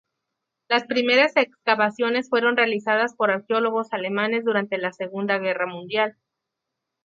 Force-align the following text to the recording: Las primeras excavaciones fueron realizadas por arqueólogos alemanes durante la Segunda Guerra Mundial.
Las 0.67 0.85
primeras 0.87 1.37
excavaciones 1.37 2.27
fueron 2.27 2.57
realizadas 2.57 3.13
por 3.15 3.29
arqueólogos 3.29 3.93
alemanes 3.93 4.43
durante 4.43 4.79
la 4.79 4.93
Segunda 4.93 5.37
Guerra 5.37 5.67
Mundial. 5.67 6.17